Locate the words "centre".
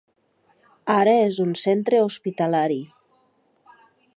1.65-1.99